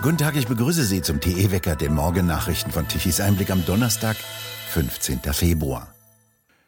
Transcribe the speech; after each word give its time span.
Guten 0.00 0.16
Tag, 0.16 0.36
ich 0.36 0.46
begrüße 0.46 0.84
Sie 0.84 1.02
zum 1.02 1.20
TE-Wecker, 1.20 1.74
den 1.74 1.92
Morgennachrichten 1.92 2.70
von 2.70 2.86
Tichys 2.86 3.18
Einblick 3.18 3.50
am 3.50 3.66
Donnerstag, 3.66 4.16
15. 4.68 5.18
Februar. 5.32 5.92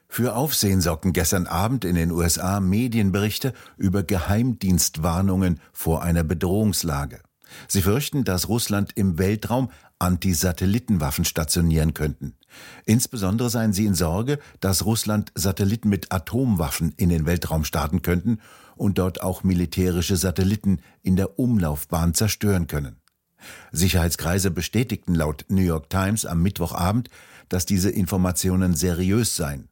Für 0.09 0.35
Aufsehen 0.35 0.81
sorgten 0.81 1.13
gestern 1.13 1.47
Abend 1.47 1.85
in 1.85 1.95
den 1.95 2.11
USA 2.11 2.59
Medienberichte 2.59 3.55
über 3.77 4.03
Geheimdienstwarnungen 4.03 5.61
vor 5.73 6.03
einer 6.03 6.25
Bedrohungslage. 6.25 7.21
Sie 7.69 7.83
fürchten, 7.83 8.25
dass 8.25 8.49
Russland 8.49 8.93
im 8.97 9.17
Weltraum 9.17 9.71
Antisatellitenwaffen 10.01 11.25
stationieren 11.25 11.95
könnten. 11.95 12.35
Insbesondere 12.85 13.49
seien 13.49 13.73
sie 13.73 13.87
in 13.87 13.95
Sorge, 13.95 14.41
dass 14.59 14.85
Russland 14.85 15.31
Satelliten 15.37 15.89
mit 15.89 16.11
Atomwaffen 16.11 16.95
in 16.97 17.11
den 17.11 17.27
Weltraum 17.27 17.63
starten 17.63 18.03
könnten 18.03 18.41
und 18.75 18.99
dort 18.99 19.23
auch 19.23 19.45
militärische 19.45 20.17
Satelliten 20.17 20.81
in 21.03 21.15
der 21.15 21.39
Umlaufbahn 21.39 22.15
zerstören 22.15 22.67
können. 22.67 23.00
Sicherheitskreise 23.73 24.51
bestätigten 24.51 25.15
laut 25.15 25.47
New 25.49 25.63
York 25.63 25.91
Times 25.91 26.27
am 26.27 26.43
Mittwochabend, 26.43 27.09
dass 27.49 27.67
diese 27.67 27.91
Informationen 27.91 28.75
seriös 28.75 29.37
seien. 29.37 29.69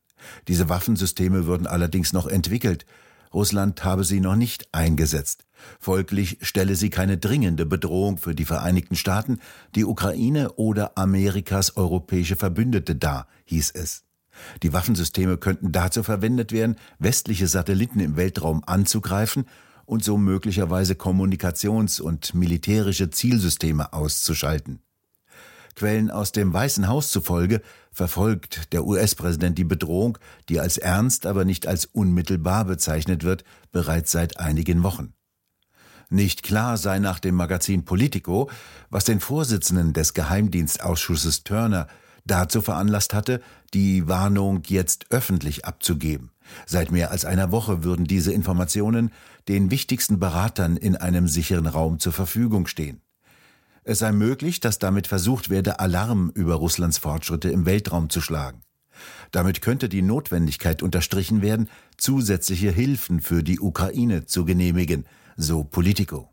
Diese 0.49 0.69
Waffensysteme 0.69 1.47
würden 1.47 1.67
allerdings 1.67 2.13
noch 2.13 2.27
entwickelt. 2.27 2.87
Russland 3.33 3.85
habe 3.85 4.05
sie 4.05 4.21
noch 4.21 4.37
nicht 4.37 4.69
eingesetzt. 4.73 5.45
Folglich 5.79 6.39
stelle 6.43 6.77
sie 6.77 6.91
keine 6.91 7.19
dringende 7.19 7.67
Bedrohung 7.67 8.19
für 8.19 8.35
die 8.35 8.45
Vereinigten 8.45 8.97
Staaten, 8.97 9.39
die 9.75 9.85
Ukraine 9.85 10.53
oder 10.53 10.97
Amerikas 10.97 11.77
europäische 11.77 12.37
Verbündete 12.37 12.97
dar, 12.97 13.29
hieß 13.45 13.73
es. 13.73 14.05
Die 14.63 14.73
Waffensysteme 14.73 15.37
könnten 15.37 15.73
dazu 15.73 16.03
verwendet 16.03 16.53
werden, 16.53 16.77
westliche 16.99 17.49
Satelliten 17.49 18.01
im 18.01 18.17
Weltraum 18.17 18.63
anzugreifen 18.67 19.45
und 19.89 20.05
so 20.05 20.19
möglicherweise 20.19 20.95
Kommunikations- 20.95 21.99
und 21.99 22.35
militärische 22.35 23.09
Zielsysteme 23.09 23.95
auszuschalten. 23.95 24.81
Quellen 25.75 26.11
aus 26.11 26.33
dem 26.33 26.53
Weißen 26.53 26.89
Haus 26.89 27.11
zufolge 27.11 27.63
verfolgt 27.91 28.73
der 28.73 28.85
US-Präsident 28.85 29.57
die 29.57 29.65
Bedrohung, 29.65 30.19
die 30.51 30.61
als 30.61 30.77
ernst, 30.77 31.25
aber 31.25 31.47
nicht 31.47 31.67
als 31.67 31.87
unmittelbar 31.87 32.67
bezeichnet 32.67 33.25
wird, 33.25 33.45
bereits 33.73 34.13
seit 34.13 34.39
einigen 34.39 34.83
Wochen. 34.83 35.15
Nicht 36.11 36.43
klar 36.43 36.77
sei 36.77 36.99
nach 36.99 37.19
dem 37.19 37.35
Magazin 37.35 37.87
Politico, 37.87 38.51
was 38.91 39.05
den 39.05 39.21
Vorsitzenden 39.21 39.95
des 39.95 40.13
Geheimdienstausschusses 40.13 41.45
Turner 41.45 41.87
dazu 42.27 42.61
veranlasst 42.61 43.15
hatte, 43.15 43.41
die 43.73 44.07
Warnung 44.07 44.63
jetzt 44.67 45.07
öffentlich 45.11 45.65
abzugeben. 45.65 46.31
Seit 46.67 46.91
mehr 46.91 47.11
als 47.11 47.25
einer 47.25 47.53
Woche 47.53 47.85
würden 47.85 48.07
diese 48.07 48.33
Informationen 48.33 49.11
den 49.49 49.71
wichtigsten 49.71 50.19
Beratern 50.19 50.77
in 50.77 50.97
einem 50.97 51.29
sicheren 51.29 51.67
Raum 51.67 51.99
zur 51.99 52.13
Verfügung 52.13 52.67
stehen. 52.67 53.01
Es 53.85 54.01
sei 54.01 54.13
möglich, 54.13 54.61
dass 54.61 54.79
damit 54.79 55.07
versucht 55.07 55.49
werde, 55.49 55.81
Alarm 55.81 56.31
über 56.35 56.57
Russlands 56.57 56.99
Fortschritte 56.99 57.51
im 57.51 57.65
Weltraum 57.65 58.11
zu 58.11 58.21
schlagen. 58.21 58.61
Damit 59.31 59.63
könnte 59.63 59.89
die 59.89 60.03
Notwendigkeit 60.03 60.83
unterstrichen 60.83 61.43
werden, 61.43 61.69
zusätzliche 61.97 62.71
Hilfen 62.71 63.21
für 63.21 63.43
die 63.43 63.61
Ukraine 63.61 64.27
zu 64.27 64.45
genehmigen, 64.45 65.07
so 65.37 65.65
Politico. 65.65 66.31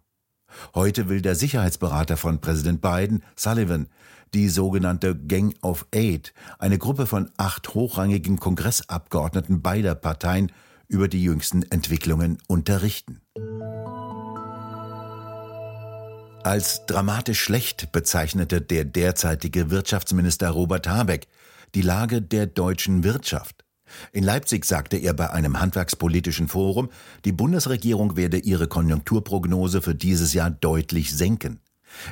Heute 0.73 1.09
will 1.09 1.21
der 1.21 1.35
Sicherheitsberater 1.35 2.17
von 2.17 2.39
Präsident 2.39 2.81
Biden, 2.81 3.23
Sullivan, 3.35 3.87
die 4.33 4.49
sogenannte 4.49 5.15
Gang 5.15 5.55
of 5.61 5.85
Eight, 5.93 6.33
eine 6.59 6.77
Gruppe 6.77 7.05
von 7.05 7.31
acht 7.37 7.73
hochrangigen 7.73 8.39
Kongressabgeordneten 8.39 9.61
beider 9.61 9.95
Parteien, 9.95 10.51
über 10.87 11.07
die 11.07 11.23
jüngsten 11.23 11.63
Entwicklungen 11.71 12.37
unterrichten. 12.47 13.21
Als 16.43 16.85
dramatisch 16.85 17.41
schlecht 17.41 17.91
bezeichnete 17.91 18.61
der 18.61 18.85
derzeitige 18.85 19.71
Wirtschaftsminister 19.71 20.51
Robert 20.51 20.87
Habeck 20.87 21.27
die 21.73 21.81
Lage 21.81 22.21
der 22.21 22.45
deutschen 22.45 23.03
Wirtschaft. 23.03 23.65
In 24.11 24.23
Leipzig 24.23 24.65
sagte 24.65 24.97
er 24.97 25.13
bei 25.13 25.29
einem 25.29 25.59
handwerkspolitischen 25.59 26.47
Forum, 26.47 26.89
die 27.23 27.31
Bundesregierung 27.31 28.15
werde 28.15 28.37
ihre 28.37 28.67
Konjunkturprognose 28.67 29.81
für 29.81 29.95
dieses 29.95 30.33
Jahr 30.33 30.51
deutlich 30.51 31.15
senken. 31.15 31.59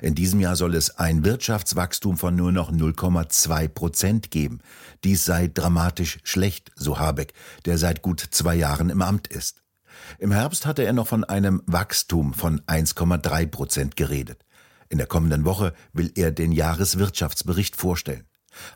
In 0.02 0.16
diesem 0.16 0.40
Jahr 0.40 0.56
soll 0.56 0.76
es 0.76 0.98
ein 0.98 1.24
Wirtschaftswachstum 1.24 2.18
von 2.18 2.36
nur 2.36 2.52
noch 2.52 2.72
0,2 2.72 3.68
Prozent 3.68 4.32
geben. 4.32 4.60
Dies 5.04 5.26
sei 5.26 5.50
dramatisch 5.54 6.20
schlecht, 6.24 6.72
so 6.76 7.00
Habeck, 7.00 7.34
der 7.66 7.78
seit 7.78 8.02
gut 8.02 8.20
zwei 8.32 8.56
Jahren 8.56 8.90
im 8.90 9.02
Amt 9.02 9.28
ist. 9.28 9.62
Im 10.20 10.32
Herbst 10.32 10.66
hatte 10.66 10.84
er 10.84 10.94
noch 10.94 11.08
von 11.08 11.24
einem 11.24 11.62
Wachstum 11.66 12.34
von 12.34 12.62
1,3 12.62 13.48
Prozent 13.48 13.96
geredet. 13.96 14.44
In 14.90 14.98
der 14.98 15.08
kommenden 15.08 15.46
Woche 15.46 15.74
will 15.94 16.12
er 16.16 16.32
den 16.32 16.52
Jahreswirtschaftsbericht 16.52 17.76
vorstellen. 17.76 18.26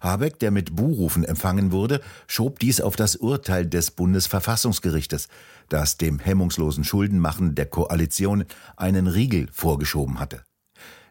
Habeck, 0.02 0.40
der 0.40 0.52
mit 0.52 0.76
Buhrufen 0.76 1.24
empfangen 1.24 1.72
wurde, 1.72 2.02
schob 2.26 2.60
dies 2.60 2.82
auf 2.82 2.96
das 2.96 3.16
Urteil 3.16 3.68
des 3.68 3.92
Bundesverfassungsgerichtes, 3.92 5.28
das 5.70 5.98
dem 5.98 6.20
hemmungslosen 6.20 6.84
Schuldenmachen 6.84 7.56
der 7.56 7.68
Koalition 7.68 8.46
einen 8.76 9.08
Riegel 9.08 9.48
vorgeschoben 9.52 10.20
hatte. 10.20 10.44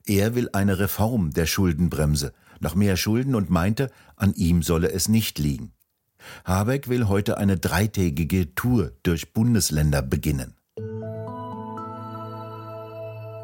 Er 0.08 0.36
will 0.36 0.48
eine 0.52 0.78
Reform 0.78 1.32
der 1.32 1.46
Schuldenbremse, 1.46 2.32
noch 2.60 2.76
mehr 2.76 2.96
Schulden 2.96 3.34
und 3.34 3.50
meinte, 3.50 3.90
an 4.14 4.34
ihm 4.34 4.62
solle 4.62 4.92
es 4.92 5.08
nicht 5.08 5.40
liegen. 5.40 5.72
Habeck 6.44 6.88
will 6.88 7.08
heute 7.08 7.38
eine 7.38 7.58
dreitägige 7.58 8.54
Tour 8.54 8.92
durch 9.02 9.32
Bundesländer 9.32 10.02
beginnen. 10.02 10.54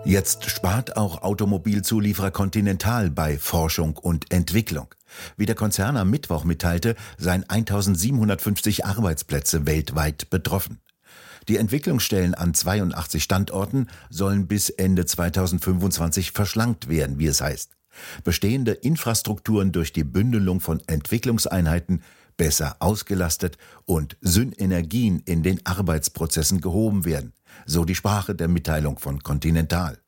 Jetzt 0.05 0.51
spart 0.51 0.97
auch 0.97 1.23
Automobilzulieferer 1.23 2.31
Continental 2.31 3.11
bei 3.11 3.39
Forschung 3.39 3.97
und 3.97 4.33
Entwicklung. 4.33 4.95
Wie 5.37 5.47
der 5.47 5.55
Konzern 5.55 5.97
am 5.97 6.11
Mittwoch 6.11 6.45
mitteilte, 6.45 6.95
seien 7.19 7.49
1750 7.49 8.85
Arbeitsplätze 8.85 9.67
weltweit 9.67 10.31
betroffen. 10.31 10.81
Die 11.49 11.57
Entwicklungsstellen 11.57 12.35
an 12.35 12.55
82 12.55 13.23
Standorten 13.23 13.89
sollen 14.11 14.47
bis 14.47 14.71
Ende 14.71 15.07
2025 15.07 16.33
verschlankt 16.33 16.89
werden, 16.89 17.19
wie 17.19 17.27
es 17.27 17.41
heißt. 17.41 17.77
Bestehende 18.25 18.73
Infrastrukturen 18.73 19.73
durch 19.73 19.93
die 19.93 20.05
Bündelung 20.05 20.61
von 20.61 20.81
Entwicklungseinheiten 20.87 22.03
besser 22.37 22.77
ausgelastet 22.81 23.59
und 23.85 24.17
Synergien 24.21 25.21
in 25.21 25.43
den 25.43 25.65
Arbeitsprozessen 25.67 26.61
gehoben 26.61 27.05
werden, 27.05 27.35
so 27.67 27.85
die 27.85 27.95
Sprache 27.95 28.35
der 28.35 28.49
Mitteilung 28.49 28.99
von 28.99 29.23
Continental. 29.23 29.99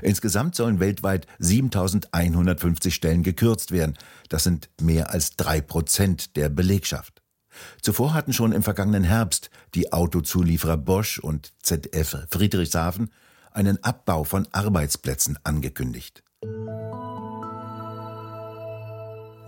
Insgesamt 0.00 0.54
sollen 0.54 0.80
weltweit 0.80 1.26
7150 1.38 2.94
Stellen 2.94 3.22
gekürzt 3.22 3.70
werden. 3.70 3.98
Das 4.28 4.44
sind 4.44 4.70
mehr 4.80 5.10
als 5.10 5.36
drei 5.36 5.60
Prozent 5.60 6.36
der 6.36 6.48
Belegschaft. 6.48 7.13
Zuvor 7.82 8.14
hatten 8.14 8.32
schon 8.32 8.52
im 8.52 8.62
vergangenen 8.62 9.04
Herbst 9.04 9.50
die 9.74 9.92
Autozulieferer 9.92 10.76
Bosch 10.76 11.18
und 11.18 11.52
ZF 11.62 12.26
Friedrichshafen 12.30 13.10
einen 13.52 13.82
Abbau 13.82 14.24
von 14.24 14.48
Arbeitsplätzen 14.52 15.38
angekündigt. 15.44 16.22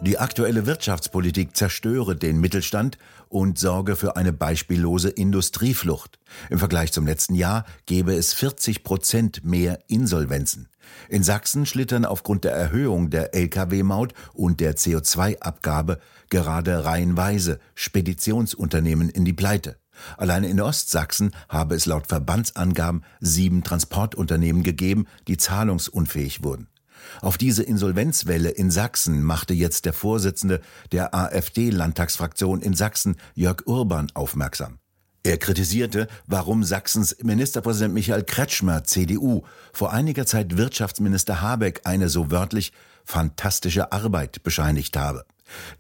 Die 0.07 0.19
aktuelle 0.19 0.67
Wirtschaftspolitik 0.67 1.57
zerstöre 1.57 2.15
den 2.15 2.39
Mittelstand 2.39 2.99
und 3.29 3.59
sorge 3.59 3.97
für 3.97 4.17
eine 4.17 4.33
beispiellose 4.33 5.09
Industrieflucht. 5.09 6.19
Im 6.51 6.59
Vergleich 6.59 6.93
zum 6.93 7.07
letzten 7.07 7.35
Jahr 7.35 7.65
gebe 7.87 8.15
es 8.15 8.33
40 8.35 8.85
Prozent 8.85 9.45
mehr 9.45 9.81
Insolvenzen. 9.89 10.69
In 11.09 11.23
Sachsen 11.23 11.67
schlittern 11.67 12.05
aufgrund 12.05 12.45
der 12.45 12.53
Erhöhung 12.53 13.11
der 13.11 13.35
Lkw-Maut 13.35 14.15
und 14.33 14.61
der 14.61 14.77
CO2-Abgabe 14.77 15.99
gerade 16.31 16.85
reihenweise 16.85 17.61
Speditionsunternehmen 17.75 19.09
in 19.11 19.25
die 19.25 19.33
Pleite. 19.33 19.77
Allein 20.17 20.45
in 20.45 20.61
Ostsachsen 20.61 21.31
habe 21.49 21.75
es 21.75 21.87
laut 21.87 22.07
Verbandsangaben 22.07 23.05
sieben 23.21 23.63
Transportunternehmen 23.63 24.63
gegeben, 24.63 25.07
die 25.27 25.37
zahlungsunfähig 25.37 26.43
wurden. 26.43 26.69
Auf 27.21 27.39
diese 27.39 27.63
Insolvenzwelle 27.63 28.51
in 28.51 28.71
Sachsen 28.71 29.23
machte 29.23 29.55
jetzt 29.55 29.85
der 29.85 29.93
Vorsitzende 29.93 30.61
der 30.93 31.15
AfD-Landtagsfraktion 31.15 32.61
in 32.61 32.75
Sachsen, 32.75 33.17
Jörg 33.35 33.67
Urban, 33.67 34.11
aufmerksam. 34.15 34.79
Er 35.27 35.39
kritisierte, 35.39 36.07
warum 36.29 36.63
Sachsens 36.63 37.17
Ministerpräsident 37.21 37.93
Michael 37.93 38.23
Kretschmer, 38.23 38.85
CDU, 38.85 39.43
vor 39.73 39.93
einiger 39.93 40.25
Zeit 40.25 40.57
Wirtschaftsminister 40.57 41.41
Habeck 41.41 41.81
eine 41.83 42.09
so 42.09 42.31
wörtlich 42.31 42.73
fantastische 43.05 43.91
Arbeit 43.91 44.45
bescheinigt 44.45 44.97
habe. 44.97 45.25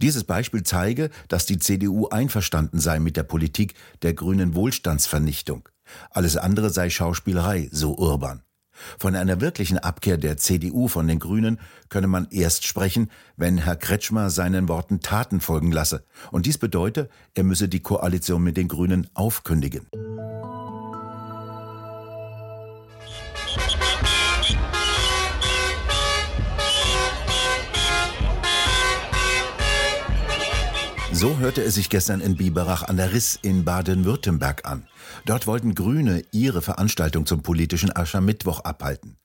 Dieses 0.02 0.24
Beispiel 0.24 0.64
zeige, 0.64 1.10
dass 1.28 1.46
die 1.46 1.60
CDU 1.60 2.08
einverstanden 2.08 2.80
sei 2.80 2.98
mit 2.98 3.16
der 3.16 3.22
Politik 3.22 3.74
der 4.02 4.14
grünen 4.14 4.56
Wohlstandsvernichtung. 4.56 5.68
Alles 6.10 6.36
andere 6.36 6.70
sei 6.70 6.90
Schauspielerei, 6.90 7.68
so 7.70 7.96
Urban. 7.96 8.42
Von 8.98 9.14
einer 9.16 9.40
wirklichen 9.40 9.78
Abkehr 9.78 10.16
der 10.18 10.36
CDU 10.36 10.88
von 10.88 11.08
den 11.08 11.18
Grünen 11.18 11.58
könne 11.88 12.06
man 12.06 12.28
erst 12.30 12.66
sprechen, 12.66 13.10
wenn 13.36 13.58
Herr 13.58 13.76
Kretschmer 13.76 14.30
seinen 14.30 14.68
Worten 14.68 15.00
Taten 15.00 15.40
folgen 15.40 15.72
lasse. 15.72 16.04
Und 16.30 16.46
dies 16.46 16.58
bedeute, 16.58 17.08
er 17.34 17.44
müsse 17.44 17.68
die 17.68 17.80
Koalition 17.80 18.42
mit 18.42 18.56
den 18.56 18.68
Grünen 18.68 19.08
aufkündigen. 19.14 19.86
So 31.18 31.38
hörte 31.38 31.62
es 31.62 31.76
sich 31.76 31.88
gestern 31.88 32.20
in 32.20 32.36
Biberach 32.36 32.82
an 32.82 32.98
der 32.98 33.14
Riss 33.14 33.38
in 33.40 33.64
Baden-Württemberg 33.64 34.66
an. 34.66 34.86
Dort 35.24 35.46
wollten 35.46 35.74
Grüne 35.74 36.22
ihre 36.30 36.60
Veranstaltung 36.60 37.24
zum 37.24 37.40
politischen 37.40 37.90
Aschermittwoch 37.90 38.60
abhalten. 38.60 39.16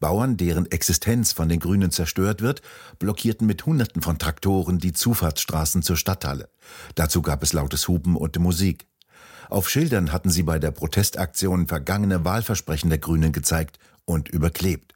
Bauern, 0.00 0.38
deren 0.38 0.64
Existenz 0.72 1.32
von 1.32 1.50
den 1.50 1.60
Grünen 1.60 1.90
zerstört 1.90 2.40
wird, 2.40 2.62
blockierten 2.98 3.46
mit 3.46 3.66
Hunderten 3.66 4.00
von 4.00 4.18
Traktoren 4.18 4.78
die 4.78 4.94
Zufahrtsstraßen 4.94 5.82
zur 5.82 5.98
Stadthalle. 5.98 6.48
Dazu 6.94 7.20
gab 7.20 7.42
es 7.42 7.52
lautes 7.52 7.88
Hupen 7.88 8.16
und 8.16 8.38
Musik. 8.38 8.86
Auf 9.50 9.68
Schildern 9.68 10.12
hatten 10.12 10.30
sie 10.30 10.44
bei 10.44 10.58
der 10.58 10.70
Protestaktion 10.70 11.66
vergangene 11.66 12.24
Wahlversprechen 12.24 12.88
der 12.88 13.00
Grünen 13.00 13.32
gezeigt 13.32 13.78
und 14.06 14.30
überklebt. 14.30 14.94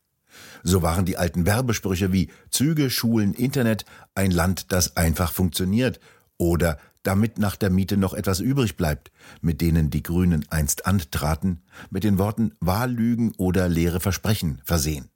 So 0.62 0.80
waren 0.80 1.04
die 1.04 1.18
alten 1.18 1.44
Werbesprüche 1.44 2.12
wie 2.12 2.30
Züge, 2.50 2.88
Schulen, 2.88 3.34
Internet, 3.34 3.84
ein 4.14 4.30
Land, 4.30 4.72
das 4.72 4.96
einfach 4.96 5.32
funktioniert 5.32 6.00
oder 6.38 6.78
damit 7.02 7.38
nach 7.38 7.56
der 7.56 7.70
Miete 7.70 7.96
noch 7.96 8.14
etwas 8.14 8.40
übrig 8.40 8.76
bleibt, 8.76 9.10
mit 9.40 9.60
denen 9.60 9.90
die 9.90 10.02
Grünen 10.02 10.44
einst 10.50 10.86
antraten, 10.86 11.62
mit 11.90 12.04
den 12.04 12.18
Worten 12.18 12.54
Wahllügen 12.60 13.32
oder 13.36 13.68
leere 13.68 14.00
Versprechen 14.00 14.60
versehen. 14.64 15.10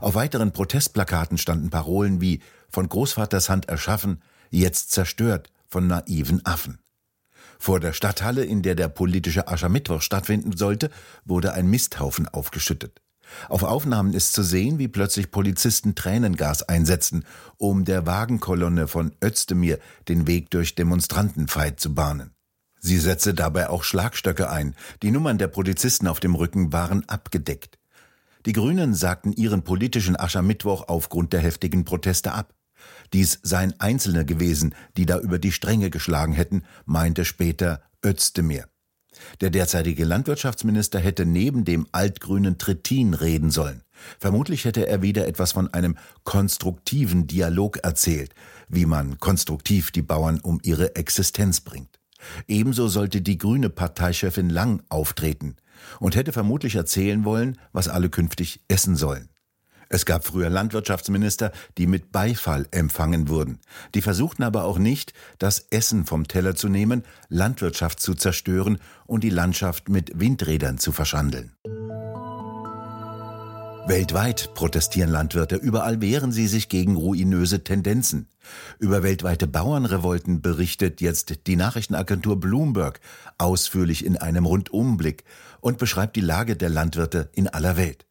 Auf 0.00 0.14
weiteren 0.14 0.52
Protestplakaten 0.52 1.38
standen 1.38 1.70
Parolen 1.70 2.20
wie 2.20 2.40
von 2.68 2.88
Großvaters 2.88 3.48
Hand 3.48 3.68
erschaffen, 3.68 4.22
jetzt 4.50 4.90
zerstört 4.90 5.50
von 5.66 5.86
naiven 5.86 6.44
Affen. 6.44 6.78
Vor 7.58 7.80
der 7.80 7.92
Stadthalle, 7.92 8.44
in 8.44 8.62
der 8.62 8.74
der 8.74 8.88
politische 8.88 9.48
Aschermittwoch 9.48 10.00
stattfinden 10.00 10.56
sollte, 10.56 10.90
wurde 11.24 11.52
ein 11.52 11.68
Misthaufen 11.68 12.28
aufgeschüttet. 12.28 13.02
Auf 13.48 13.62
Aufnahmen 13.62 14.12
ist 14.12 14.32
zu 14.32 14.42
sehen, 14.42 14.78
wie 14.78 14.88
plötzlich 14.88 15.30
Polizisten 15.30 15.94
Tränengas 15.94 16.62
einsetzen, 16.62 17.24
um 17.56 17.84
der 17.84 18.06
Wagenkolonne 18.06 18.88
von 18.88 19.12
Özdemir 19.22 19.78
den 20.08 20.26
Weg 20.26 20.50
durch 20.50 20.74
Demonstrantenfeit 20.74 21.80
zu 21.80 21.94
bahnen. 21.94 22.30
Sie 22.80 22.98
setze 22.98 23.34
dabei 23.34 23.70
auch 23.70 23.82
Schlagstöcke 23.82 24.50
ein. 24.50 24.74
Die 25.02 25.10
Nummern 25.10 25.38
der 25.38 25.48
Polizisten 25.48 26.06
auf 26.06 26.20
dem 26.20 26.34
Rücken 26.34 26.72
waren 26.72 27.08
abgedeckt. 27.08 27.78
Die 28.46 28.52
Grünen 28.52 28.94
sagten 28.94 29.32
ihren 29.32 29.62
politischen 29.62 30.18
Aschermittwoch 30.18 30.88
aufgrund 30.88 31.32
der 31.32 31.40
heftigen 31.40 31.84
Proteste 31.84 32.32
ab. 32.32 32.54
Dies 33.12 33.40
seien 33.42 33.78
Einzelne 33.80 34.24
gewesen, 34.24 34.74
die 34.96 35.06
da 35.06 35.18
über 35.18 35.38
die 35.38 35.52
Stränge 35.52 35.90
geschlagen 35.90 36.32
hätten, 36.32 36.62
meinte 36.84 37.24
später 37.24 37.82
Özdemir. 38.04 38.68
Der 39.40 39.50
derzeitige 39.50 40.04
Landwirtschaftsminister 40.04 40.98
hätte 40.98 41.26
neben 41.26 41.64
dem 41.64 41.86
altgrünen 41.92 42.58
Trittin 42.58 43.14
reden 43.14 43.50
sollen. 43.50 43.82
Vermutlich 44.18 44.64
hätte 44.64 44.86
er 44.86 45.02
wieder 45.02 45.26
etwas 45.26 45.52
von 45.52 45.72
einem 45.72 45.96
konstruktiven 46.24 47.26
Dialog 47.26 47.78
erzählt, 47.78 48.34
wie 48.68 48.86
man 48.86 49.18
konstruktiv 49.18 49.90
die 49.90 50.02
Bauern 50.02 50.40
um 50.40 50.60
ihre 50.62 50.96
Existenz 50.96 51.60
bringt. 51.60 51.98
Ebenso 52.46 52.88
sollte 52.88 53.20
die 53.20 53.38
grüne 53.38 53.70
Parteichefin 53.70 54.50
Lang 54.50 54.82
auftreten 54.88 55.56
und 56.00 56.16
hätte 56.16 56.32
vermutlich 56.32 56.74
erzählen 56.74 57.24
wollen, 57.24 57.58
was 57.72 57.88
alle 57.88 58.10
künftig 58.10 58.60
essen 58.68 58.96
sollen. 58.96 59.28
Es 59.88 60.04
gab 60.04 60.26
früher 60.26 60.50
Landwirtschaftsminister, 60.50 61.52
die 61.78 61.86
mit 61.86 62.12
Beifall 62.12 62.66
empfangen 62.70 63.28
wurden. 63.28 63.58
Die 63.94 64.02
versuchten 64.02 64.42
aber 64.42 64.64
auch 64.64 64.78
nicht, 64.78 65.14
das 65.38 65.66
Essen 65.70 66.04
vom 66.04 66.28
Teller 66.28 66.54
zu 66.54 66.68
nehmen, 66.68 67.04
Landwirtschaft 67.28 68.00
zu 68.00 68.14
zerstören 68.14 68.78
und 69.06 69.24
die 69.24 69.30
Landschaft 69.30 69.88
mit 69.88 70.18
Windrädern 70.18 70.78
zu 70.78 70.92
verschandeln. 70.92 71.52
Weltweit 73.88 74.52
protestieren 74.52 75.10
Landwirte, 75.10 75.56
überall 75.56 76.02
wehren 76.02 76.30
sie 76.30 76.46
sich 76.46 76.68
gegen 76.68 76.96
ruinöse 76.96 77.64
Tendenzen. 77.64 78.28
Über 78.78 79.02
weltweite 79.02 79.46
Bauernrevolten 79.46 80.42
berichtet 80.42 81.00
jetzt 81.00 81.46
die 81.46 81.56
Nachrichtenagentur 81.56 82.38
Bloomberg 82.38 83.00
ausführlich 83.38 84.04
in 84.04 84.18
einem 84.18 84.44
Rundumblick 84.44 85.24
und 85.62 85.78
beschreibt 85.78 86.16
die 86.16 86.20
Lage 86.20 86.54
der 86.54 86.68
Landwirte 86.68 87.30
in 87.32 87.48
aller 87.48 87.78
Welt. 87.78 88.07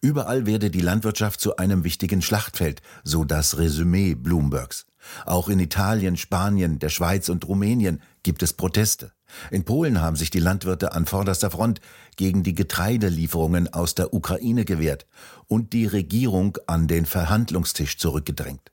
Überall 0.00 0.46
werde 0.46 0.70
die 0.70 0.80
Landwirtschaft 0.80 1.40
zu 1.40 1.56
einem 1.56 1.84
wichtigen 1.84 2.22
Schlachtfeld, 2.22 2.82
so 3.04 3.24
das 3.24 3.58
Resümee 3.58 4.14
Bloombergs. 4.14 4.86
Auch 5.24 5.48
in 5.48 5.60
Italien, 5.60 6.16
Spanien, 6.16 6.78
der 6.78 6.88
Schweiz 6.88 7.28
und 7.28 7.46
Rumänien 7.46 8.02
gibt 8.22 8.42
es 8.42 8.52
Proteste. 8.52 9.12
In 9.50 9.64
Polen 9.64 10.00
haben 10.00 10.16
sich 10.16 10.30
die 10.30 10.40
Landwirte 10.40 10.92
an 10.92 11.06
vorderster 11.06 11.50
Front 11.50 11.80
gegen 12.16 12.42
die 12.42 12.54
Getreidelieferungen 12.54 13.72
aus 13.72 13.94
der 13.94 14.14
Ukraine 14.14 14.64
gewehrt 14.64 15.06
und 15.46 15.72
die 15.72 15.86
Regierung 15.86 16.58
an 16.66 16.86
den 16.88 17.06
Verhandlungstisch 17.06 17.98
zurückgedrängt. 17.98 18.72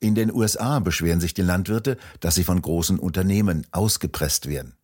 In 0.00 0.14
den 0.14 0.32
USA 0.32 0.80
beschweren 0.80 1.20
sich 1.20 1.34
die 1.34 1.42
Landwirte, 1.42 1.96
dass 2.20 2.34
sie 2.34 2.44
von 2.44 2.60
großen 2.60 2.98
Unternehmen 2.98 3.66
ausgepresst 3.70 4.48
werden. 4.48 4.74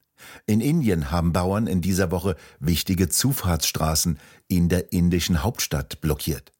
In 0.46 0.60
Indien 0.60 1.10
haben 1.10 1.32
Bauern 1.32 1.66
in 1.66 1.80
dieser 1.80 2.10
Woche 2.10 2.36
wichtige 2.60 3.08
Zufahrtsstraßen 3.08 4.18
in 4.48 4.68
der 4.68 4.92
indischen 4.92 5.42
Hauptstadt 5.42 6.00
blockiert. 6.00 6.52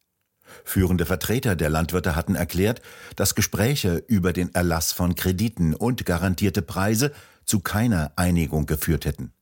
Führende 0.64 1.06
Vertreter 1.06 1.56
der 1.56 1.70
Landwirte 1.70 2.16
hatten 2.16 2.34
erklärt, 2.34 2.81
dass 3.16 3.34
Gespräche 3.34 4.02
über 4.06 4.32
den 4.32 4.55
Erlass 4.55 4.93
von 4.93 5.14
Krediten 5.14 5.75
und 5.75 6.06
garantierte 6.06 6.62
Preise 6.62 7.12
zu 7.44 7.60
keiner 7.60 8.12
Einigung 8.16 8.66
geführt 8.66 9.05
hätten. 9.05 9.32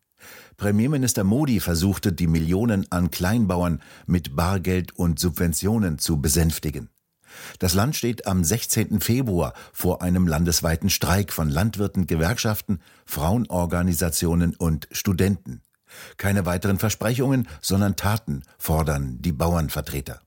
Premierminister 0.57 1.23
Modi 1.23 1.61
versuchte, 1.61 2.12
die 2.12 2.27
Millionen 2.27 2.91
an 2.91 3.11
Kleinbauern 3.11 3.83
mit 4.07 4.35
Bargeld 4.35 4.93
und 4.93 5.19
Subventionen 5.19 5.99
zu 5.99 6.21
besänftigen. 6.21 6.89
Das 7.59 7.75
Land 7.75 7.97
steht 7.97 8.27
am 8.27 8.44
16. 8.44 9.00
Februar 9.00 9.55
vor 9.73 10.03
einem 10.03 10.27
landesweiten 10.27 10.91
Streik 10.91 11.33
von 11.33 11.50
Landwirten, 11.50 12.06
Gewerkschaften, 12.06 12.81
Frauenorganisationen 13.05 14.55
und 14.55 14.88
Studenten. 14.93 15.62
Keine 16.17 16.47
weiteren 16.47 16.79
Versprechungen, 16.79 17.49
sondern 17.61 17.97
Taten 17.97 18.43
fordern 18.59 19.19
die 19.21 19.33
Bauernvertreter. 19.33 20.21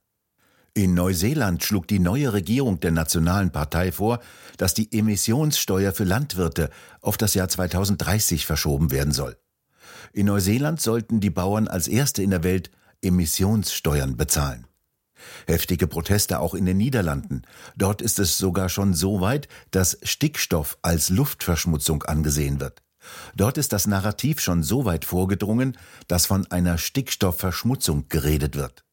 In 0.72 0.94
Neuseeland 0.94 1.64
schlug 1.64 1.88
die 1.88 1.98
neue 1.98 2.32
Regierung 2.32 2.78
der 2.78 2.92
Nationalen 2.92 3.50
Partei 3.50 3.90
vor, 3.90 4.20
dass 4.56 4.72
die 4.72 4.96
Emissionssteuer 4.96 5.92
für 5.92 6.04
Landwirte 6.04 6.70
auf 7.00 7.16
das 7.16 7.34
Jahr 7.34 7.48
2030 7.48 8.46
verschoben 8.46 8.92
werden 8.92 9.12
soll. 9.12 9.36
In 10.12 10.26
Neuseeland 10.26 10.80
sollten 10.80 11.20
die 11.20 11.30
Bauern 11.30 11.66
als 11.66 11.88
erste 11.88 12.22
in 12.22 12.30
der 12.30 12.44
Welt 12.44 12.70
Emissionssteuern 13.02 14.16
bezahlen. 14.16 14.66
Heftige 15.46 15.86
Proteste 15.86 16.40
auch 16.40 16.54
in 16.54 16.66
den 16.66 16.76
Niederlanden. 16.76 17.42
Dort 17.76 18.02
ist 18.02 18.18
es 18.18 18.38
sogar 18.38 18.68
schon 18.68 18.94
so 18.94 19.20
weit, 19.20 19.48
dass 19.70 19.98
Stickstoff 20.02 20.78
als 20.82 21.10
Luftverschmutzung 21.10 22.02
angesehen 22.02 22.60
wird. 22.60 22.82
Dort 23.34 23.58
ist 23.58 23.72
das 23.72 23.86
Narrativ 23.86 24.40
schon 24.40 24.62
so 24.62 24.84
weit 24.84 25.04
vorgedrungen, 25.04 25.76
dass 26.08 26.26
von 26.26 26.46
einer 26.50 26.78
Stickstoffverschmutzung 26.78 28.08
geredet 28.08 28.56
wird. 28.56 28.84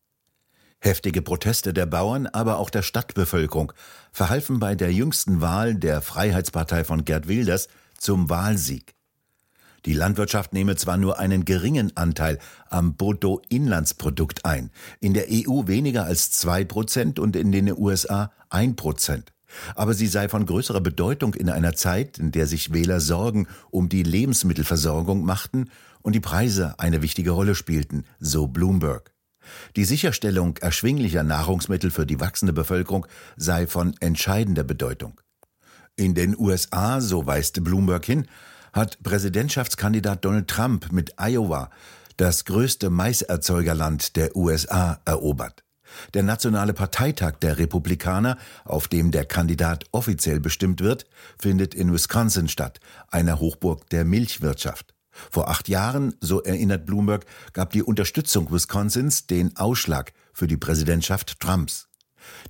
Heftige 0.79 1.21
Proteste 1.21 1.73
der 1.73 1.87
Bauern, 1.87 2.27
aber 2.27 2.57
auch 2.57 2.69
der 2.69 2.83
Stadtbevölkerung 2.83 3.73
verhalfen 4.11 4.59
bei 4.59 4.75
der 4.75 4.93
jüngsten 4.93 5.41
Wahl 5.41 5.75
der 5.75 6.01
Freiheitspartei 6.01 6.83
von 6.83 7.03
Gerd 7.03 7.27
Wilders 7.27 7.67
zum 7.97 8.29
Wahlsieg. 8.29 8.96
Die 9.87 9.93
Landwirtschaft 9.93 10.51
nehme 10.51 10.75
zwar 10.75 10.97
nur 10.97 11.17
einen 11.17 11.45
geringen 11.45 11.95
Anteil 11.95 12.39
am 12.69 12.97
Bruttoinlandsprodukt 12.97 14.43
ein, 14.43 14.69
in 14.99 15.13
der 15.13 15.27
EU 15.31 15.65
weniger 15.67 16.03
als 16.03 16.29
zwei 16.29 16.65
Prozent 16.65 17.19
und 17.19 17.37
in 17.37 17.53
den 17.53 17.71
USA 17.71 18.33
ein 18.49 18.75
Prozent. 18.75 19.31
Aber 19.75 19.93
sie 19.93 20.07
sei 20.07 20.27
von 20.27 20.45
größerer 20.45 20.81
Bedeutung 20.81 21.35
in 21.35 21.49
einer 21.49 21.73
Zeit, 21.73 22.19
in 22.19 22.31
der 22.31 22.47
sich 22.47 22.73
Wähler 22.73 22.99
Sorgen 22.99 23.47
um 23.71 23.87
die 23.87 24.03
Lebensmittelversorgung 24.03 25.23
machten 25.23 25.69
und 26.01 26.13
die 26.13 26.19
Preise 26.19 26.77
eine 26.79 27.01
wichtige 27.01 27.31
Rolle 27.31 27.55
spielten, 27.55 28.03
so 28.19 28.47
Bloomberg. 28.47 29.13
Die 29.77 29.85
Sicherstellung 29.85 30.57
erschwinglicher 30.57 31.23
Nahrungsmittel 31.23 31.91
für 31.91 32.05
die 32.05 32.19
wachsende 32.19 32.51
Bevölkerung 32.51 33.07
sei 33.37 33.67
von 33.67 33.95
entscheidender 34.01 34.65
Bedeutung. 34.65 35.21
In 35.95 36.13
den 36.13 36.37
USA, 36.37 36.99
so 36.99 37.25
weist 37.25 37.63
Bloomberg 37.63 38.03
hin, 38.03 38.27
hat 38.73 39.01
Präsidentschaftskandidat 39.03 40.23
Donald 40.23 40.47
Trump 40.47 40.91
mit 40.91 41.13
Iowa 41.19 41.69
das 42.17 42.45
größte 42.45 42.89
Maiserzeugerland 42.89 44.15
der 44.15 44.35
USA 44.35 44.99
erobert. 45.05 45.63
Der 46.13 46.23
nationale 46.23 46.73
Parteitag 46.73 47.37
der 47.41 47.57
Republikaner, 47.57 48.37
auf 48.65 48.87
dem 48.87 49.11
der 49.11 49.25
Kandidat 49.25 49.85
offiziell 49.91 50.39
bestimmt 50.39 50.81
wird, 50.81 51.05
findet 51.39 51.73
in 51.73 51.93
Wisconsin 51.93 52.47
statt, 52.49 52.79
einer 53.09 53.39
Hochburg 53.39 53.89
der 53.89 54.03
Milchwirtschaft. 54.03 54.93
Vor 55.31 55.49
acht 55.49 55.67
Jahren, 55.67 56.15
so 56.21 56.43
erinnert 56.43 56.85
Bloomberg, 56.85 57.25
gab 57.53 57.71
die 57.71 57.83
Unterstützung 57.83 58.51
Wisconsins 58.51 59.25
den 59.25 59.55
Ausschlag 59.57 60.13
für 60.33 60.47
die 60.47 60.57
Präsidentschaft 60.57 61.39
Trumps. 61.39 61.87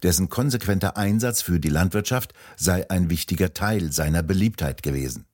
Dessen 0.04 0.30
konsequenter 0.30 0.98
Einsatz 0.98 1.42
für 1.42 1.60
die 1.60 1.70
Landwirtschaft 1.70 2.34
sei 2.58 2.90
ein 2.90 3.10
wichtiger 3.10 3.54
Teil 3.54 3.92
seiner 3.92 4.24
Beliebtheit 4.24 4.84
gewesen. 4.84 5.26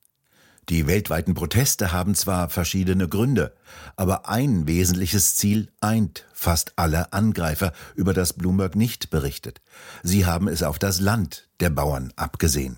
Die 0.69 0.87
weltweiten 0.87 1.33
Proteste 1.33 1.91
haben 1.91 2.15
zwar 2.15 2.49
verschiedene 2.49 3.09
Gründe, 3.09 3.53
aber 3.97 4.29
ein 4.29 4.65
wesentliches 4.65 5.35
Ziel 5.35 5.69
eint 5.81 6.25
fast 6.33 6.73
alle 6.77 7.11
Angreifer, 7.11 7.73
über 7.95 8.13
das 8.13 8.33
Bloomberg 8.33 8.75
nicht 8.75 9.09
berichtet. 9.09 9.61
Sie 10.03 10.25
haben 10.25 10.47
es 10.47 10.63
auf 10.63 10.79
das 10.79 10.99
Land 10.99 11.49
der 11.59 11.69
Bauern 11.69 12.13
abgesehen. 12.15 12.77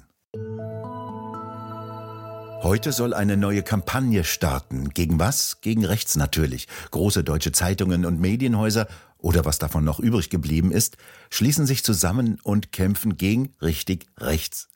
Heute 2.61 2.91
soll 2.91 3.13
eine 3.13 3.37
neue 3.37 3.61
Kampagne 3.61 4.23
starten. 4.23 4.89
Gegen 4.89 5.19
was? 5.19 5.61
Gegen 5.61 5.85
rechts 5.85 6.15
natürlich. 6.15 6.67
Große 6.89 7.23
deutsche 7.23 7.51
Zeitungen 7.51 8.05
und 8.05 8.19
Medienhäuser 8.19 8.87
oder 9.19 9.45
was 9.45 9.59
davon 9.59 9.83
noch 9.83 9.99
übrig 9.99 10.31
geblieben 10.31 10.71
ist, 10.71 10.97
schließen 11.29 11.67
sich 11.67 11.83
zusammen 11.83 12.39
und 12.41 12.71
kämpfen 12.71 13.17
gegen 13.17 13.53
richtig 13.61 14.07
rechts. 14.17 14.69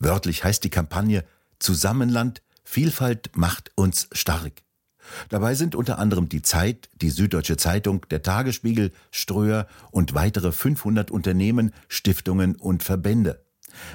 Wörtlich 0.00 0.42
heißt 0.42 0.64
die 0.64 0.70
Kampagne 0.70 1.24
Zusammenland, 1.60 2.42
Vielfalt 2.70 3.30
macht 3.34 3.72
uns 3.76 4.10
stark. 4.12 4.62
Dabei 5.30 5.54
sind 5.54 5.74
unter 5.74 5.98
anderem 5.98 6.28
die 6.28 6.42
Zeit, 6.42 6.90
die 7.00 7.08
Süddeutsche 7.08 7.56
Zeitung, 7.56 8.04
der 8.10 8.22
Tagesspiegel, 8.22 8.92
Ströer 9.10 9.66
und 9.90 10.12
weitere 10.12 10.52
500 10.52 11.10
Unternehmen, 11.10 11.72
Stiftungen 11.88 12.56
und 12.56 12.82
Verbände. 12.82 13.42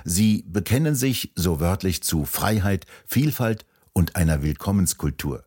Sie 0.06 0.44
bekennen 0.48 0.96
sich, 0.96 1.34
so 1.36 1.60
wörtlich, 1.60 2.02
zu 2.02 2.26
Freiheit, 2.26 2.88
Vielfalt 3.06 3.68
und 3.94 4.16
einer 4.16 4.42
Willkommenskultur. 4.42 5.46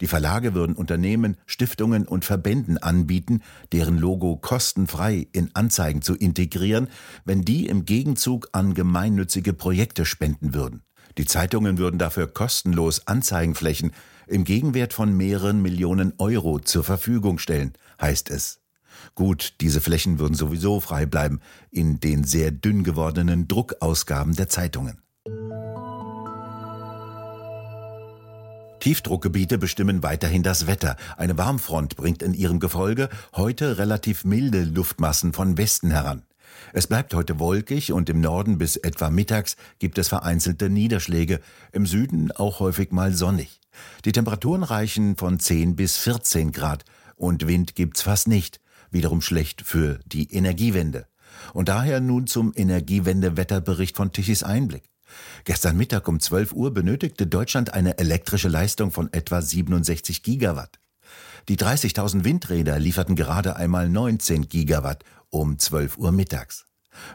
Die 0.00 0.06
Verlage 0.06 0.54
würden 0.54 0.74
Unternehmen, 0.74 1.36
Stiftungen 1.44 2.08
und 2.08 2.24
Verbänden 2.24 2.78
anbieten, 2.78 3.42
deren 3.72 3.98
Logo 3.98 4.38
kostenfrei 4.38 5.28
in 5.32 5.54
Anzeigen 5.54 6.00
zu 6.00 6.14
integrieren, 6.14 6.88
wenn 7.26 7.42
die 7.42 7.66
im 7.66 7.84
Gegenzug 7.84 8.48
an 8.52 8.72
gemeinnützige 8.72 9.52
Projekte 9.52 10.06
spenden 10.06 10.54
würden. 10.54 10.82
Die 11.18 11.24
Zeitungen 11.24 11.78
würden 11.78 11.98
dafür 11.98 12.28
kostenlos 12.28 13.08
Anzeigenflächen 13.08 13.92
im 14.28 14.44
Gegenwert 14.44 14.92
von 14.92 15.16
mehreren 15.16 15.60
Millionen 15.60 16.12
Euro 16.18 16.60
zur 16.60 16.84
Verfügung 16.84 17.38
stellen, 17.38 17.72
heißt 18.00 18.30
es. 18.30 18.60
Gut, 19.16 19.54
diese 19.60 19.80
Flächen 19.80 20.20
würden 20.20 20.34
sowieso 20.34 20.78
frei 20.78 21.06
bleiben 21.06 21.40
in 21.72 21.98
den 21.98 22.22
sehr 22.22 22.52
dünn 22.52 22.84
gewordenen 22.84 23.48
Druckausgaben 23.48 24.36
der 24.36 24.48
Zeitungen. 24.48 25.02
Tiefdruckgebiete 28.78 29.58
bestimmen 29.58 30.04
weiterhin 30.04 30.44
das 30.44 30.68
Wetter. 30.68 30.96
Eine 31.16 31.36
Warmfront 31.36 31.96
bringt 31.96 32.22
in 32.22 32.32
ihrem 32.32 32.60
Gefolge 32.60 33.08
heute 33.34 33.78
relativ 33.78 34.24
milde 34.24 34.62
Luftmassen 34.62 35.32
von 35.32 35.58
Westen 35.58 35.90
heran. 35.90 36.22
Es 36.72 36.86
bleibt 36.86 37.14
heute 37.14 37.38
wolkig 37.38 37.92
und 37.92 38.10
im 38.10 38.20
Norden 38.20 38.58
bis 38.58 38.76
etwa 38.76 39.10
mittags 39.10 39.56
gibt 39.78 39.98
es 39.98 40.08
vereinzelte 40.08 40.70
Niederschläge, 40.70 41.40
im 41.72 41.86
Süden 41.86 42.32
auch 42.32 42.60
häufig 42.60 42.92
mal 42.92 43.14
sonnig. 43.14 43.60
Die 44.04 44.12
Temperaturen 44.12 44.62
reichen 44.62 45.16
von 45.16 45.38
10 45.38 45.76
bis 45.76 45.96
14 45.96 46.52
Grad 46.52 46.84
und 47.16 47.46
Wind 47.46 47.74
gibt's 47.74 48.02
fast 48.02 48.28
nicht 48.28 48.60
wiederum 48.90 49.20
schlecht 49.20 49.62
für 49.62 50.00
die 50.06 50.32
Energiewende. 50.32 51.06
Und 51.52 51.68
daher 51.68 52.00
nun 52.00 52.26
zum 52.26 52.52
Energiewende-Wetterbericht 52.54 53.96
von 53.96 54.12
Tichys 54.12 54.42
Einblick. 54.42 54.90
Gestern 55.44 55.76
Mittag 55.76 56.08
um 56.08 56.20
12 56.20 56.52
Uhr 56.52 56.72
benötigte 56.72 57.26
Deutschland 57.26 57.72
eine 57.72 57.98
elektrische 57.98 58.48
Leistung 58.48 58.90
von 58.90 59.12
etwa 59.12 59.40
67 59.40 60.22
Gigawatt. 60.22 60.78
Die 61.48 61.56
30.000 61.56 62.24
Windräder 62.24 62.78
lieferten 62.78 63.16
gerade 63.16 63.56
einmal 63.56 63.88
19 63.88 64.50
Gigawatt 64.50 65.02
um 65.30 65.58
12 65.58 65.96
Uhr 65.96 66.12
mittags. 66.12 66.66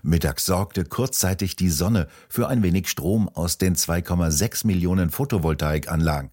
Mittags 0.01 0.45
sorgte 0.45 0.85
kurzzeitig 0.85 1.55
die 1.55 1.69
Sonne 1.69 2.07
für 2.29 2.47
ein 2.47 2.63
wenig 2.63 2.89
Strom 2.89 3.29
aus 3.29 3.59
den 3.59 3.75
2,6 3.75 4.65
Millionen 4.65 5.11
Photovoltaikanlagen. 5.11 6.31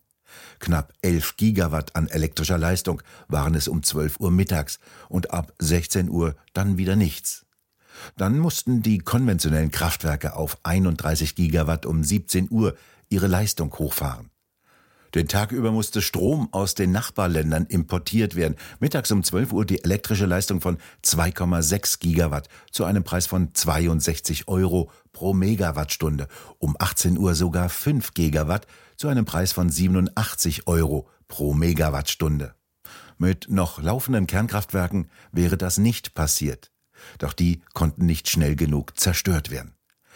Knapp 0.61 0.95
11 1.03 1.37
Gigawatt 1.37 1.95
an 1.95 2.09
elektrischer 2.09 2.57
Leistung 2.57 3.03
waren 3.29 3.55
es 3.55 3.69
um 3.69 3.83
12 3.83 4.19
Uhr 4.19 4.31
mittags 4.31 4.79
und 5.11 5.33
ab 5.33 5.53
16 5.59 6.09
Uhr 6.09 6.37
dann 6.55 6.79
wieder 6.79 6.97
nichts. 6.97 7.45
Dann 8.17 8.39
mussten 8.39 8.81
die 8.81 8.99
konventionellen 8.99 9.71
Kraftwerke 9.71 10.37
auf 10.37 10.57
31 10.63 11.35
Gigawatt 11.35 11.85
um 11.85 12.03
17 12.03 12.49
Uhr 12.51 12.77
ihre 13.11 13.27
Leistung 13.27 13.75
hochfahren. 13.75 14.31
Den 15.15 15.27
Tag 15.27 15.51
über 15.51 15.73
musste 15.73 16.03
Strom 16.03 16.49
aus 16.53 16.75
den 16.75 16.93
Nachbarländern 16.93 17.67
importiert 17.67 18.37
werden. 18.37 18.57
Mittags 18.79 19.11
um 19.11 19.25
12 19.25 19.53
Uhr 19.53 19.65
die 19.65 19.83
elektrische 19.83 20.27
Leistung 20.27 20.61
von 20.61 20.79
2,6 21.05 21.99
Gigawatt 21.99 22.49
zu 22.71 22.85
einem 22.85 23.03
Preis 23.03 23.27
von 23.27 23.53
62 23.53 24.47
Euro 24.47 24.91
pro 25.13 25.35
Megawattstunde. 25.35 26.29
Um 26.59 26.77
18 26.79 27.19
Uhr 27.19 27.35
sogar 27.35 27.69
5 27.69 28.15
Gigawatt 28.15 28.67
zu 28.97 29.09
einem 29.09 29.25
Preis 29.25 29.53
von 29.53 29.69
87 29.69 30.69
Euro 30.69 31.09
pro 31.27 31.55
Megawattstunde. 31.55 32.55
Mit 33.19 33.49
noch 33.51 33.83
laufenden 33.83 34.27
Kernkraftwerken 34.27 35.11
wäre 35.33 35.57
das 35.57 35.79
nicht 35.79 36.15
passiert. 36.15 36.71
Doch 37.19 37.33
die 37.33 37.63
konnten 37.75 38.07
nicht 38.07 38.29
schnell 38.29 38.57
genug 38.57 38.99
zerstört 38.99 39.51
werden. 39.51 39.75